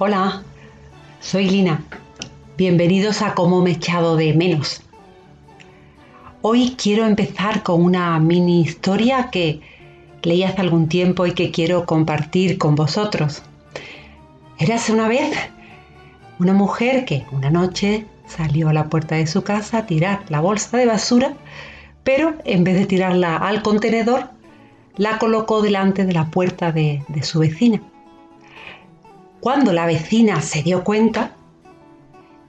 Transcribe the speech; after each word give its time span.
Hola, 0.00 0.44
soy 1.18 1.50
Lina. 1.50 1.82
Bienvenidos 2.56 3.20
a 3.20 3.34
Cómo 3.34 3.62
me 3.62 3.70
he 3.70 3.72
echado 3.72 4.14
de 4.14 4.32
menos. 4.32 4.80
Hoy 6.40 6.76
quiero 6.80 7.04
empezar 7.04 7.64
con 7.64 7.82
una 7.82 8.16
mini 8.20 8.60
historia 8.60 9.28
que 9.32 9.60
leí 10.22 10.44
hace 10.44 10.60
algún 10.60 10.88
tiempo 10.88 11.26
y 11.26 11.32
que 11.32 11.50
quiero 11.50 11.84
compartir 11.84 12.58
con 12.58 12.76
vosotros. 12.76 13.42
Érase 14.60 14.92
una 14.92 15.08
vez 15.08 15.36
una 16.38 16.52
mujer 16.52 17.04
que 17.04 17.26
una 17.32 17.50
noche 17.50 18.06
salió 18.24 18.68
a 18.68 18.72
la 18.72 18.88
puerta 18.88 19.16
de 19.16 19.26
su 19.26 19.42
casa 19.42 19.78
a 19.78 19.86
tirar 19.86 20.22
la 20.28 20.40
bolsa 20.40 20.76
de 20.76 20.86
basura, 20.86 21.34
pero 22.04 22.36
en 22.44 22.62
vez 22.62 22.76
de 22.76 22.86
tirarla 22.86 23.36
al 23.36 23.62
contenedor, 23.62 24.30
la 24.96 25.18
colocó 25.18 25.60
delante 25.60 26.04
de 26.04 26.12
la 26.12 26.30
puerta 26.30 26.70
de, 26.70 27.02
de 27.08 27.24
su 27.24 27.40
vecina. 27.40 27.82
Cuando 29.40 29.72
la 29.72 29.86
vecina 29.86 30.40
se 30.40 30.62
dio 30.62 30.82
cuenta, 30.82 31.32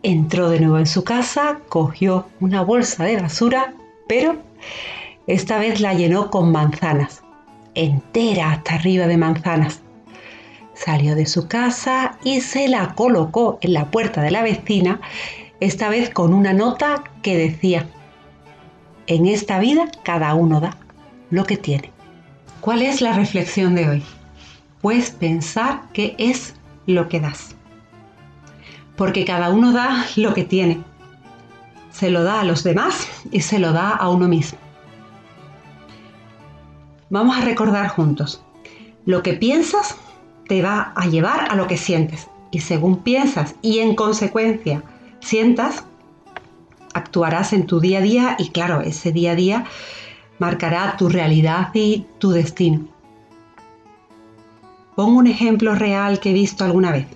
entró 0.02 0.50
de 0.50 0.60
nuevo 0.60 0.80
en 0.80 0.88
su 0.88 1.04
casa, 1.04 1.60
cogió 1.70 2.26
una 2.40 2.64
bolsa 2.64 3.04
de 3.04 3.22
basura, 3.22 3.74
pero 4.08 4.38
esta 5.28 5.60
vez 5.60 5.82
la 5.82 5.94
llenó 5.94 6.32
con 6.32 6.52
manzanas, 6.52 7.22
entera 7.76 8.54
hasta 8.54 8.76
arriba 8.76 9.06
de 9.06 9.18
manzanas. 9.18 9.82
Salió 10.74 11.14
de 11.14 11.28
su 11.28 11.48
casa 11.48 12.18
y 12.24 12.42
se 12.42 12.68
la 12.68 12.96
colocó 12.96 13.60
en 13.62 13.74
la 13.74 13.92
puerta 13.92 14.24
de 14.24 14.32
la 14.32 14.42
vecina, 14.42 15.00
esta 15.60 15.90
vez 15.90 16.10
con 16.10 16.34
una 16.34 16.54
nota 16.54 17.04
que 17.22 17.38
decía, 17.38 17.86
en 19.06 19.28
esta 19.28 19.60
vida 19.60 19.92
cada 20.04 20.34
uno 20.34 20.60
da 20.60 20.78
lo 21.30 21.44
que 21.44 21.58
tiene. 21.58 21.92
¿Cuál 22.62 22.82
es 22.82 23.02
la 23.02 23.14
reflexión 23.14 23.76
de 23.76 23.90
hoy? 23.90 24.04
Pues 24.82 25.12
pensar 25.12 25.84
que 25.94 26.16
es 26.18 26.56
lo 26.86 27.10
que 27.10 27.20
das. 27.20 27.56
Porque 28.96 29.26
cada 29.26 29.50
uno 29.50 29.72
da 29.72 30.06
lo 30.16 30.34
que 30.34 30.44
tiene. 30.44 30.82
Se 31.92 32.10
lo 32.10 32.24
da 32.24 32.42
a 32.42 32.44
los 32.44 32.64
demás 32.64 33.08
y 33.32 33.42
se 33.42 33.60
lo 33.60 33.72
da 33.72 33.90
a 33.92 34.10
uno 34.10 34.28
mismo. 34.28 34.60
Vamos 37.10 37.38
a 37.38 37.42
recordar 37.42 37.88
juntos. 37.88 38.44
Lo 39.06 39.24
que 39.24 39.34
piensas 39.34 39.98
te 40.48 40.62
va 40.62 40.94
a 40.96 41.08
llevar 41.08 41.52
a 41.52 41.56
lo 41.56 41.68
que 41.68 41.78
sientes. 41.78 42.28
Y 42.52 42.60
según 42.60 43.04
piensas 43.04 43.56
y 43.62 43.80
en 43.80 43.96
consecuencia 43.96 44.84
sientas, 45.20 45.84
actuarás 46.94 47.54
en 47.54 47.66
tu 47.66 47.80
día 47.80 48.00
a 48.00 48.02
día 48.02 48.36
y 48.40 48.50
claro, 48.50 48.82
ese 48.82 49.12
día 49.12 49.32
a 49.32 49.36
día 49.36 49.66
marcará 50.40 50.98
tu 50.98 51.10
realidad 51.10 51.70
y 51.74 52.06
tu 52.18 52.32
destino. 52.32 52.99
Pongo 55.00 55.20
un 55.20 55.28
ejemplo 55.28 55.76
real 55.76 56.20
que 56.20 56.32
he 56.32 56.34
visto 56.34 56.66
alguna 56.66 56.92
vez. 56.92 57.08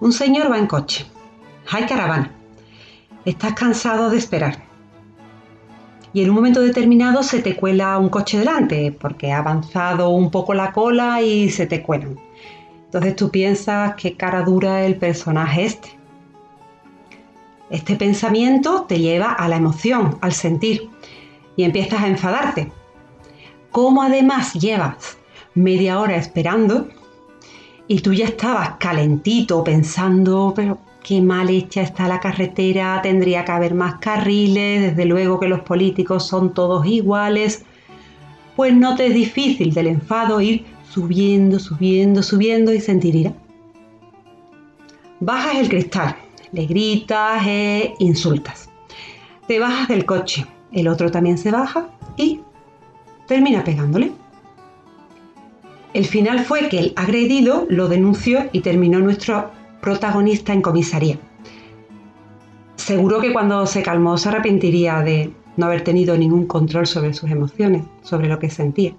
Un 0.00 0.12
señor 0.12 0.50
va 0.50 0.58
en 0.58 0.66
coche. 0.66 1.06
Hay 1.70 1.86
caravana. 1.86 2.32
Estás 3.24 3.52
cansado 3.52 4.10
de 4.10 4.18
esperar 4.18 4.58
y 6.12 6.24
en 6.24 6.28
un 6.28 6.34
momento 6.34 6.60
determinado 6.60 7.22
se 7.22 7.40
te 7.40 7.54
cuela 7.54 7.96
un 7.98 8.08
coche 8.08 8.36
delante 8.40 8.90
porque 8.90 9.30
ha 9.30 9.38
avanzado 9.38 10.08
un 10.08 10.32
poco 10.32 10.52
la 10.52 10.72
cola 10.72 11.22
y 11.22 11.50
se 11.50 11.68
te 11.68 11.84
cuelan. 11.84 12.18
Entonces 12.86 13.14
tú 13.14 13.30
piensas 13.30 13.94
qué 13.94 14.16
cara 14.16 14.42
dura 14.42 14.84
el 14.84 14.96
personaje 14.96 15.66
este. 15.66 16.00
Este 17.70 17.94
pensamiento 17.94 18.86
te 18.88 18.98
lleva 18.98 19.34
a 19.34 19.46
la 19.46 19.54
emoción, 19.54 20.18
al 20.20 20.32
sentir 20.32 20.90
y 21.54 21.62
empiezas 21.62 22.02
a 22.02 22.08
enfadarte. 22.08 22.72
Como 23.70 24.02
además 24.02 24.54
llevas 24.54 25.19
media 25.54 26.00
hora 26.00 26.16
esperando 26.16 26.88
y 27.88 28.00
tú 28.00 28.12
ya 28.12 28.26
estabas 28.26 28.76
calentito 28.78 29.64
pensando, 29.64 30.52
pero 30.54 30.78
qué 31.02 31.20
mal 31.20 31.50
hecha 31.50 31.82
está 31.82 32.06
la 32.06 32.20
carretera, 32.20 33.00
tendría 33.02 33.44
que 33.44 33.52
haber 33.52 33.74
más 33.74 33.96
carriles, 33.96 34.82
desde 34.82 35.04
luego 35.06 35.40
que 35.40 35.48
los 35.48 35.60
políticos 35.60 36.26
son 36.26 36.54
todos 36.54 36.86
iguales, 36.86 37.64
pues 38.54 38.74
no 38.74 38.94
te 38.94 39.06
es 39.06 39.14
difícil 39.14 39.74
del 39.74 39.88
enfado 39.88 40.40
ir 40.40 40.66
subiendo, 40.88 41.58
subiendo, 41.58 42.22
subiendo 42.22 42.72
y 42.72 42.80
sentir 42.80 43.16
ira. 43.16 43.32
Bajas 45.18 45.56
el 45.56 45.68
cristal, 45.68 46.16
le 46.52 46.66
gritas 46.66 47.42
e 47.46 47.94
insultas. 47.98 48.70
Te 49.46 49.58
bajas 49.58 49.88
del 49.88 50.04
coche, 50.04 50.46
el 50.72 50.88
otro 50.88 51.10
también 51.10 51.38
se 51.38 51.50
baja 51.50 51.88
y 52.16 52.40
termina 53.26 53.64
pegándole. 53.64 54.12
El 55.92 56.04
final 56.06 56.44
fue 56.44 56.68
que 56.68 56.78
el 56.78 56.92
agredido 56.94 57.66
lo 57.68 57.88
denunció 57.88 58.48
y 58.52 58.60
terminó 58.60 59.00
nuestro 59.00 59.50
protagonista 59.80 60.52
en 60.52 60.62
comisaría. 60.62 61.18
Seguro 62.76 63.20
que 63.20 63.32
cuando 63.32 63.66
se 63.66 63.82
calmó 63.82 64.16
se 64.16 64.28
arrepentiría 64.28 65.00
de 65.00 65.32
no 65.56 65.66
haber 65.66 65.82
tenido 65.82 66.16
ningún 66.16 66.46
control 66.46 66.86
sobre 66.86 67.12
sus 67.12 67.30
emociones, 67.30 67.84
sobre 68.02 68.28
lo 68.28 68.38
que 68.38 68.50
sentía. 68.50 68.94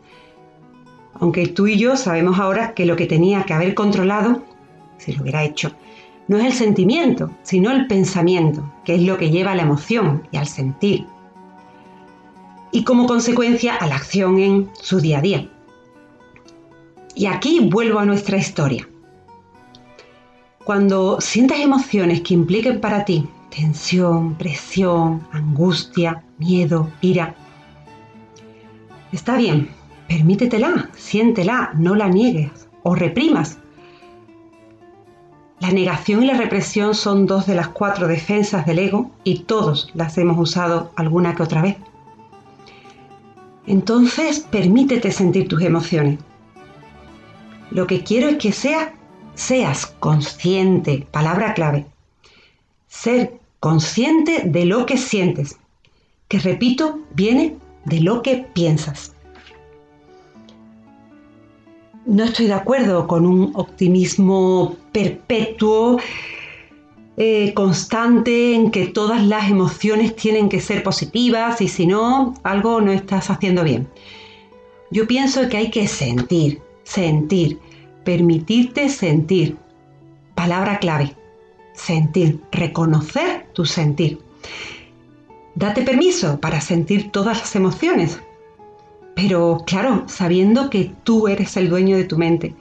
Aunque 1.14 1.48
tú 1.48 1.68
y 1.68 1.78
yo 1.78 1.96
sabemos 1.96 2.40
ahora 2.40 2.74
que 2.74 2.86
lo 2.86 2.96
que 2.96 3.06
tenía 3.06 3.44
que 3.44 3.54
haber 3.54 3.74
controlado, 3.74 4.44
si 4.98 5.14
lo 5.14 5.22
hubiera 5.22 5.44
hecho, 5.44 5.72
no 6.28 6.38
es 6.38 6.46
el 6.46 6.54
sentimiento, 6.54 7.32
sino 7.44 7.72
el 7.72 7.88
pensamiento, 7.88 8.70
que 8.84 8.96
es 8.96 9.02
lo 9.02 9.18
que 9.18 9.30
lleva 9.30 9.54
a 9.54 9.56
la 9.56 9.64
emoción 9.64 10.28
y 10.32 10.38
al 10.38 10.48
sentir. 10.48 11.06
Y 12.72 12.84
como 12.84 13.08
consecuencia 13.08 13.76
a 13.76 13.88
la 13.88 13.96
acción 13.96 14.40
en 14.40 14.70
su 14.74 15.00
día 15.00 15.20
a 15.20 15.22
día. 15.22 15.50
Y 17.16 17.26
aquí 17.26 17.60
vuelvo 17.60 18.00
a 18.00 18.06
nuestra 18.06 18.38
historia. 18.38 18.88
Cuando 20.64 21.20
sientas 21.20 21.60
emociones 21.60 22.22
que 22.22 22.34
impliquen 22.34 22.80
para 22.80 23.04
ti 23.04 23.28
tensión, 23.50 24.36
presión, 24.36 25.28
angustia, 25.32 26.24
miedo, 26.38 26.90
ira, 27.02 27.36
está 29.12 29.36
bien, 29.36 29.70
permítetela, 30.08 30.90
siéntela, 30.96 31.72
no 31.76 31.96
la 31.96 32.08
niegues 32.08 32.70
o 32.84 32.96
reprimas. 32.96 33.58
La 35.60 35.72
negación 35.72 36.24
y 36.24 36.28
la 36.28 36.38
represión 36.38 36.96
son 36.96 37.28
dos 37.28 37.46
de 37.46 37.56
las 37.56 37.68
cuatro 37.68 38.08
defensas 38.08 38.66
del 38.66 38.80
ego 38.80 39.12
y 39.24 39.40
todos 39.40 39.92
las 39.94 40.18
hemos 40.18 40.40
usado 40.40 40.92
alguna 40.96 41.36
que 41.36 41.44
otra 41.44 41.62
vez. 41.62 41.78
Entonces, 43.68 44.40
permítete 44.40 45.12
sentir 45.12 45.48
tus 45.48 45.62
emociones. 45.62 46.18
Lo 47.72 47.88
que 47.88 48.04
quiero 48.04 48.30
es 48.30 48.38
que 48.38 48.52
sea 48.52 48.94
seas 49.34 49.88
consciente, 50.00 51.08
palabra 51.12 51.54
clave, 51.54 51.86
ser 52.88 53.40
consciente 53.60 54.44
de 54.46 54.66
lo 54.66 54.86
que 54.86 54.98
sientes, 54.98 55.58
que 56.28 56.40
repito, 56.40 57.00
viene 57.14 57.56
de 57.86 58.02
lo 58.02 58.22
que 58.22 58.46
piensas. 58.54 59.14
No 62.06 62.24
estoy 62.24 62.48
de 62.48 62.54
acuerdo 62.54 63.08
con 63.08 63.26
un 63.26 63.52
optimismo 63.56 64.76
perpetuo, 64.92 66.00
eh, 67.18 67.54
constante, 67.54 68.56
en 68.56 68.72
que 68.72 68.88
todas 68.88 69.24
las 69.26 69.50
emociones 69.50 70.16
tienen 70.16 70.50
que 70.50 70.60
ser 70.60 70.82
positivas 70.82 71.62
y 71.62 71.68
si 71.68 71.86
no, 71.86 72.34
algo 72.44 72.82
no 72.82 72.92
estás 72.92 73.30
haciendo 73.30 73.64
bien. 73.64 73.88
Yo 74.90 75.08
pienso 75.08 75.48
que 75.48 75.58
hay 75.58 75.70
que 75.70 75.88
sentir, 75.88 76.62
sentir 76.94 77.60
permitirte 78.04 78.90
sentir. 78.90 79.58
Palabra 80.36 80.80
clave. 80.80 81.16
Sentir, 81.74 82.42
reconocer 82.52 83.48
tu 83.54 83.66
sentir. 83.66 84.20
Date 85.56 85.84
permiso 85.84 86.40
para 86.40 86.62
sentir 86.62 87.12
todas 87.12 87.40
las 87.40 87.56
emociones, 87.56 88.20
pero 89.16 89.64
claro, 89.66 90.04
sabiendo 90.08 90.70
que 90.70 90.92
tú 91.04 91.28
eres 91.28 91.58
el 91.58 91.70
dueño 91.70 91.98
de 91.98 92.06
tu 92.06 92.18
mente. 92.18 92.56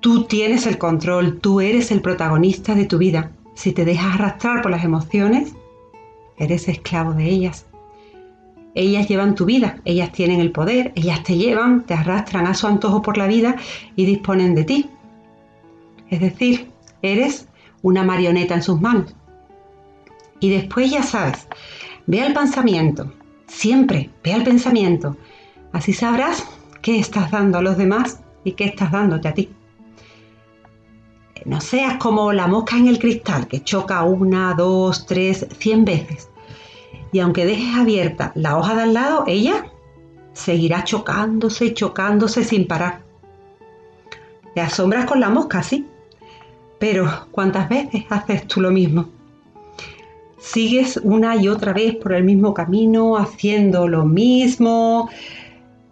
Tú 0.00 0.24
tienes 0.24 0.66
el 0.66 0.78
control, 0.78 1.40
tú 1.40 1.60
eres 1.60 1.90
el 1.90 2.00
protagonista 2.00 2.74
de 2.74 2.84
tu 2.84 2.98
vida. 2.98 3.32
Si 3.54 3.72
te 3.72 3.84
dejas 3.84 4.14
arrastrar 4.14 4.62
por 4.62 4.70
las 4.70 4.84
emociones, 4.84 5.54
eres 6.36 6.68
esclavo 6.68 7.14
de 7.14 7.28
ellas. 7.28 7.66
Ellas 8.74 9.06
llevan 9.08 9.36
tu 9.36 9.44
vida, 9.44 9.80
ellas 9.84 10.10
tienen 10.10 10.40
el 10.40 10.50
poder, 10.50 10.92
ellas 10.96 11.22
te 11.22 11.36
llevan, 11.36 11.84
te 11.86 11.94
arrastran 11.94 12.46
a 12.46 12.54
su 12.54 12.66
antojo 12.66 13.02
por 13.02 13.16
la 13.16 13.28
vida 13.28 13.56
y 13.94 14.04
disponen 14.04 14.54
de 14.54 14.64
ti. 14.64 14.90
Es 16.10 16.20
decir, 16.20 16.68
eres 17.02 17.48
una 17.82 18.02
marioneta 18.02 18.54
en 18.54 18.62
sus 18.62 18.80
manos. 18.80 19.14
Y 20.40 20.50
después 20.50 20.90
ya 20.90 21.04
sabes, 21.04 21.46
ve 22.06 22.20
al 22.20 22.34
pensamiento, 22.34 23.12
siempre 23.46 24.10
ve 24.24 24.32
al 24.32 24.42
pensamiento. 24.42 25.16
Así 25.72 25.92
sabrás 25.92 26.44
qué 26.82 26.98
estás 26.98 27.30
dando 27.30 27.58
a 27.58 27.62
los 27.62 27.76
demás 27.76 28.20
y 28.42 28.52
qué 28.52 28.64
estás 28.64 28.90
dándote 28.90 29.28
a 29.28 29.34
ti. 29.34 29.48
No 31.44 31.60
seas 31.60 31.98
como 31.98 32.32
la 32.32 32.48
mosca 32.48 32.76
en 32.76 32.88
el 32.88 32.98
cristal 32.98 33.46
que 33.46 33.62
choca 33.62 34.02
una, 34.02 34.54
dos, 34.54 35.06
tres, 35.06 35.46
cien 35.58 35.84
veces 35.84 36.28
y 37.14 37.20
aunque 37.20 37.46
dejes 37.46 37.76
abierta 37.76 38.32
la 38.34 38.58
hoja 38.58 38.74
de 38.74 38.82
al 38.82 38.94
lado, 38.94 39.22
ella 39.28 39.66
seguirá 40.32 40.82
chocándose 40.82 41.66
y 41.66 41.74
chocándose 41.74 42.42
sin 42.42 42.66
parar. 42.66 43.02
Te 44.52 44.60
asombras 44.60 45.04
con 45.04 45.20
la 45.20 45.30
mosca, 45.30 45.62
sí. 45.62 45.86
Pero 46.80 47.28
¿cuántas 47.30 47.68
veces 47.68 48.02
haces 48.10 48.48
tú 48.48 48.60
lo 48.60 48.72
mismo? 48.72 49.10
Sigues 50.38 50.96
una 51.04 51.36
y 51.36 51.46
otra 51.46 51.72
vez 51.72 51.94
por 51.94 52.14
el 52.14 52.24
mismo 52.24 52.52
camino, 52.52 53.16
haciendo 53.16 53.86
lo 53.86 54.04
mismo, 54.04 55.08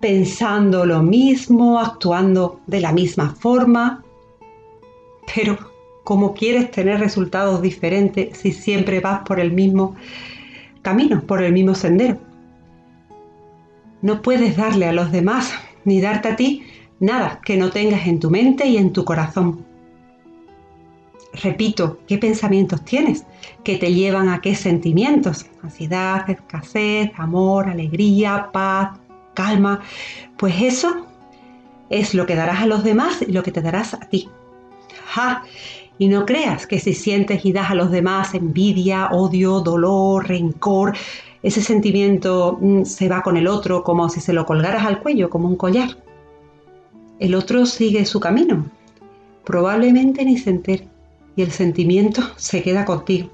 pensando 0.00 0.84
lo 0.84 1.04
mismo, 1.04 1.78
actuando 1.78 2.58
de 2.66 2.80
la 2.80 2.90
misma 2.90 3.32
forma. 3.38 4.02
Pero 5.32 5.56
¿cómo 6.02 6.34
quieres 6.34 6.72
tener 6.72 6.98
resultados 6.98 7.62
diferentes 7.62 8.36
si 8.36 8.50
siempre 8.50 8.98
vas 8.98 9.20
por 9.24 9.38
el 9.38 9.52
mismo 9.52 9.90
camino, 9.90 10.31
por 11.26 11.42
el 11.42 11.52
mismo 11.52 11.74
sendero? 11.74 12.18
No 14.00 14.22
puedes 14.22 14.56
darle 14.56 14.86
a 14.86 14.92
los 14.92 15.12
demás 15.12 15.52
ni 15.84 16.00
darte 16.00 16.28
a 16.28 16.36
ti 16.36 16.64
nada 17.00 17.40
que 17.44 17.56
no 17.56 17.70
tengas 17.70 18.06
en 18.06 18.20
tu 18.20 18.30
mente 18.30 18.66
y 18.66 18.76
en 18.76 18.92
tu 18.92 19.04
corazón. 19.04 19.64
Repito, 21.42 22.00
¿qué 22.06 22.18
pensamientos 22.18 22.84
tienes? 22.84 23.24
que 23.64 23.76
te 23.76 23.92
llevan 23.92 24.28
a 24.28 24.40
qué 24.40 24.54
sentimientos? 24.54 25.46
Ansiedad, 25.62 26.28
escasez, 26.28 27.10
amor, 27.16 27.68
alegría, 27.68 28.50
paz, 28.52 28.98
calma. 29.34 29.80
Pues 30.36 30.54
eso 30.60 31.06
es 31.90 32.14
lo 32.14 32.26
que 32.26 32.34
darás 32.34 32.62
a 32.62 32.66
los 32.66 32.84
demás 32.84 33.22
y 33.22 33.32
lo 33.32 33.42
que 33.42 33.52
te 33.52 33.62
darás 33.62 33.94
a 33.94 34.00
ti. 34.00 34.28
Y 35.98 36.08
no 36.08 36.26
creas 36.26 36.66
que 36.66 36.80
si 36.80 36.94
sientes 36.94 37.44
y 37.44 37.52
das 37.52 37.70
a 37.70 37.74
los 37.74 37.90
demás 37.90 38.34
envidia, 38.34 39.08
odio, 39.12 39.60
dolor, 39.60 40.28
rencor, 40.28 40.94
ese 41.42 41.60
sentimiento 41.60 42.58
mm, 42.60 42.84
se 42.84 43.08
va 43.08 43.22
con 43.22 43.36
el 43.36 43.46
otro 43.46 43.82
como 43.82 44.08
si 44.08 44.20
se 44.20 44.32
lo 44.32 44.46
colgaras 44.46 44.84
al 44.84 45.00
cuello, 45.00 45.28
como 45.28 45.48
un 45.48 45.56
collar. 45.56 45.96
El 47.18 47.34
otro 47.34 47.66
sigue 47.66 48.04
su 48.04 48.20
camino. 48.20 48.66
Probablemente 49.44 50.24
ni 50.24 50.38
se 50.38 50.50
entere. 50.50 50.88
Y 51.36 51.42
el 51.42 51.50
sentimiento 51.50 52.22
se 52.36 52.62
queda 52.62 52.84
contigo. 52.84 53.28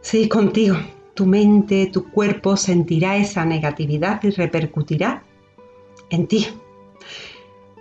Sí, 0.00 0.28
contigo. 0.28 0.76
Tu 1.14 1.26
mente, 1.26 1.86
tu 1.86 2.10
cuerpo 2.10 2.56
sentirá 2.56 3.16
esa 3.16 3.44
negatividad 3.44 4.22
y 4.24 4.30
repercutirá 4.30 5.22
en 6.10 6.26
ti. 6.26 6.48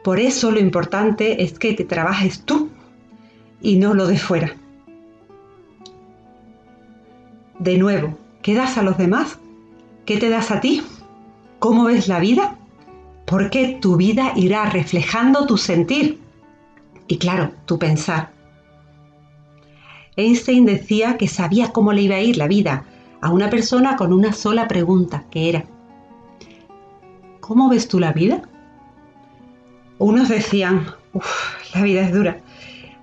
Por 0.03 0.19
eso 0.19 0.51
lo 0.51 0.59
importante 0.59 1.43
es 1.43 1.57
que 1.57 1.73
te 1.73 1.85
trabajes 1.85 2.43
tú 2.43 2.69
y 3.63 3.77
no 3.77 3.95
lo 3.95 4.05
de 4.05 4.19
fuera. 4.19 4.55
De 7.57 7.77
nuevo, 7.79 8.17
¿Qué 8.43 8.53
das 8.53 8.77
a 8.77 8.83
los 8.83 8.97
demás? 8.97 9.39
¿Qué 10.05 10.17
te 10.17 10.29
das 10.29 10.51
a 10.51 10.59
ti? 10.59 10.83
¿Cómo 11.59 11.85
ves 11.85 12.09
la 12.09 12.19
vida? 12.19 12.57
Porque 13.25 13.77
tu 13.81 13.95
vida 13.95 14.33
irá 14.35 14.65
reflejando 14.65 15.45
tu 15.47 15.57
sentir 15.57 16.19
y 17.07 17.17
claro, 17.17 17.53
tu 17.65 17.79
pensar. 17.79 18.31
Einstein 20.17 20.65
decía 20.65 21.17
que 21.17 21.29
sabía 21.29 21.71
cómo 21.71 21.93
le 21.93 22.01
iba 22.01 22.15
a 22.15 22.21
ir 22.21 22.35
la 22.35 22.49
vida 22.49 22.83
a 23.21 23.29
una 23.29 23.49
persona 23.49 23.95
con 23.95 24.11
una 24.11 24.33
sola 24.33 24.67
pregunta, 24.67 25.23
que 25.31 25.47
era, 25.47 25.63
¿cómo 27.39 27.69
ves 27.69 27.87
tú 27.87 27.97
la 27.97 28.11
vida? 28.11 28.41
Unos 29.99 30.27
decían, 30.27 30.85
la 31.73 31.81
vida 31.81 32.01
es 32.01 32.11
dura, 32.11 32.41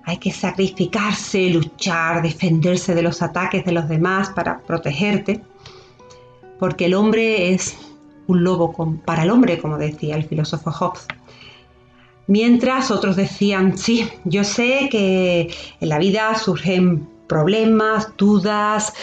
hay 0.05 0.17
que 0.17 0.31
sacrificarse, 0.31 1.49
luchar, 1.49 2.21
defenderse 2.21 2.95
de 2.95 3.01
los 3.01 3.21
ataques 3.21 3.65
de 3.65 3.71
los 3.71 3.87
demás 3.87 4.29
para 4.29 4.59
protegerte, 4.59 5.41
porque 6.59 6.85
el 6.85 6.93
hombre 6.93 7.53
es 7.53 7.77
un 8.27 8.43
lobo 8.43 8.73
para 9.05 9.23
el 9.23 9.29
hombre, 9.29 9.59
como 9.59 9.77
decía 9.77 10.15
el 10.15 10.23
filósofo 10.23 10.71
Hobbes. 10.71 11.05
Mientras 12.27 12.91
otros 12.91 13.15
decían, 13.15 13.77
sí, 13.77 14.07
yo 14.25 14.43
sé 14.43 14.87
que 14.89 15.53
en 15.79 15.89
la 15.89 15.97
vida 15.97 16.33
surgen 16.35 17.07
problemas, 17.27 18.09
dudas, 18.17 18.93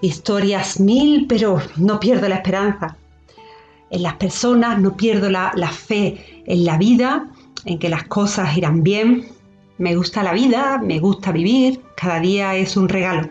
historias 0.00 0.78
mil, 0.80 1.26
pero 1.28 1.60
no 1.76 1.98
pierdo 2.00 2.28
la 2.28 2.36
esperanza 2.36 2.96
en 3.90 4.02
las 4.02 4.14
personas, 4.14 4.80
no 4.80 4.96
pierdo 4.96 5.30
la, 5.30 5.52
la 5.54 5.70
fe 5.70 6.42
en 6.46 6.64
la 6.64 6.76
vida, 6.76 7.28
en 7.64 7.78
que 7.78 7.88
las 7.88 8.04
cosas 8.04 8.56
irán 8.56 8.82
bien, 8.82 9.26
me 9.78 9.94
gusta 9.94 10.22
la 10.22 10.32
vida, 10.32 10.80
me 10.82 10.98
gusta 10.98 11.32
vivir, 11.32 11.82
cada 11.96 12.20
día 12.20 12.54
es 12.54 12.76
un 12.76 12.88
regalo. 12.88 13.28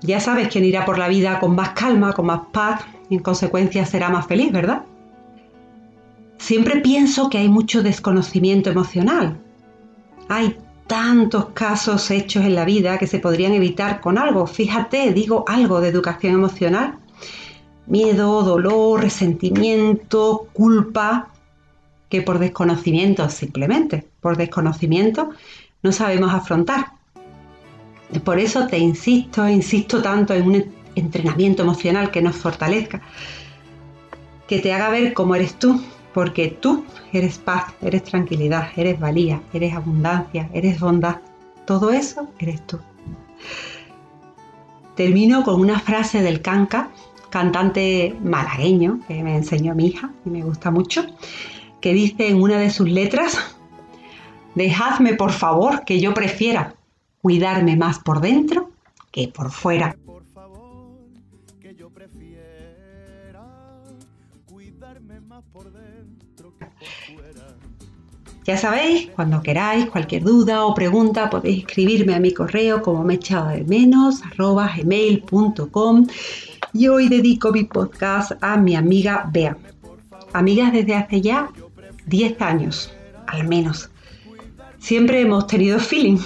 Ya 0.00 0.20
sabes 0.20 0.48
quién 0.48 0.64
irá 0.64 0.84
por 0.84 0.98
la 0.98 1.08
vida 1.08 1.40
con 1.40 1.54
más 1.54 1.70
calma, 1.70 2.12
con 2.12 2.26
más 2.26 2.40
paz 2.52 2.82
y 3.10 3.16
en 3.16 3.22
consecuencia 3.22 3.84
será 3.84 4.08
más 4.08 4.26
feliz, 4.26 4.52
¿verdad? 4.52 4.82
Siempre 6.38 6.80
pienso 6.80 7.28
que 7.28 7.38
hay 7.38 7.48
mucho 7.48 7.82
desconocimiento 7.82 8.70
emocional. 8.70 9.38
Hay 10.28 10.56
tantos 10.86 11.46
casos 11.46 12.10
hechos 12.10 12.44
en 12.44 12.54
la 12.54 12.64
vida 12.64 12.96
que 12.96 13.06
se 13.06 13.18
podrían 13.18 13.52
evitar 13.52 14.00
con 14.00 14.18
algo. 14.18 14.46
Fíjate, 14.46 15.12
digo 15.12 15.44
algo 15.48 15.80
de 15.80 15.88
educación 15.88 16.34
emocional. 16.34 16.98
Miedo, 17.86 18.42
dolor, 18.42 19.02
resentimiento, 19.02 20.46
culpa 20.52 21.28
que 22.08 22.22
por 22.22 22.38
desconocimiento 22.38 23.28
simplemente, 23.28 24.06
por 24.20 24.36
desconocimiento, 24.36 25.30
no 25.82 25.92
sabemos 25.92 26.32
afrontar. 26.32 26.92
Por 28.24 28.38
eso 28.38 28.66
te 28.66 28.78
insisto, 28.78 29.48
insisto 29.48 30.00
tanto 30.02 30.34
en 30.34 30.46
un 30.46 30.64
entrenamiento 30.94 31.62
emocional 31.62 32.10
que 32.10 32.22
nos 32.22 32.36
fortalezca, 32.36 33.02
que 34.46 34.60
te 34.60 34.72
haga 34.72 34.88
ver 34.88 35.12
cómo 35.12 35.34
eres 35.34 35.54
tú, 35.58 35.80
porque 36.14 36.48
tú 36.48 36.84
eres 37.12 37.38
paz, 37.38 37.74
eres 37.82 38.04
tranquilidad, 38.04 38.68
eres 38.76 38.98
valía, 38.98 39.40
eres 39.52 39.74
abundancia, 39.74 40.48
eres 40.52 40.80
bondad. 40.80 41.18
Todo 41.66 41.90
eso 41.90 42.28
eres 42.38 42.66
tú. 42.66 42.78
Termino 44.96 45.44
con 45.44 45.60
una 45.60 45.78
frase 45.78 46.22
del 46.22 46.40
Canca, 46.40 46.90
cantante 47.30 48.16
malagueño 48.24 49.00
que 49.06 49.22
me 49.22 49.36
enseñó 49.36 49.74
mi 49.74 49.88
hija 49.88 50.10
y 50.24 50.30
me 50.30 50.42
gusta 50.42 50.70
mucho, 50.70 51.04
que 51.80 51.92
dice 51.94 52.28
en 52.28 52.42
una 52.42 52.58
de 52.58 52.70
sus 52.70 52.88
letras, 52.88 53.38
dejadme 54.54 55.14
por 55.14 55.32
favor 55.32 55.84
que 55.84 56.00
yo 56.00 56.14
prefiera 56.14 56.74
cuidarme 57.22 57.76
más 57.76 57.98
por 57.98 58.20
dentro 58.20 58.70
que 59.10 59.28
por 59.28 59.50
fuera. 59.50 59.96
Ya 68.44 68.56
sabéis, 68.56 69.10
cuando 69.14 69.42
queráis 69.42 69.90
cualquier 69.90 70.22
duda 70.22 70.64
o 70.64 70.74
pregunta 70.74 71.28
podéis 71.28 71.58
escribirme 71.58 72.14
a 72.14 72.18
mi 72.18 72.32
correo 72.32 72.80
como 72.80 73.04
me 73.04 73.14
echado 73.14 73.48
de 73.48 73.62
menos 73.64 74.22
arroba 74.24 74.72
gmail.com 74.74 76.06
y 76.72 76.88
hoy 76.88 77.10
dedico 77.10 77.52
mi 77.52 77.64
podcast 77.64 78.32
a 78.40 78.56
mi 78.56 78.74
amiga 78.74 79.28
Bea. 79.30 79.54
Amigas 80.32 80.72
desde 80.72 80.94
hace 80.94 81.20
ya 81.20 81.50
10 82.08 82.40
años, 82.40 82.92
al 83.26 83.46
menos. 83.46 83.90
Siempre 84.78 85.20
hemos 85.20 85.46
tenido 85.46 85.78
feeling. 85.78 86.18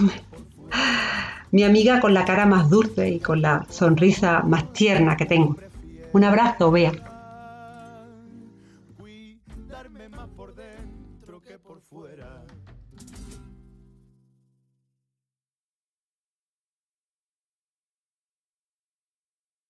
Mi 1.51 1.65
amiga 1.65 2.01
con 2.01 2.15
la 2.15 2.25
cara 2.25 2.47
más 2.47 2.71
dulce 2.71 3.11
y 3.11 3.21
con 3.21 3.43
la 3.43 3.67
sonrisa 3.69 4.43
más 4.43 4.73
tierna 4.73 5.17
que 5.17 5.27
tengo. 5.27 5.57
Un 6.12 6.25
abrazo, 6.25 6.71
Bea. 6.71 6.93
por 10.37 10.55
dentro 10.55 11.41
que 11.41 11.59
por 11.59 11.81
fuera. 11.81 12.41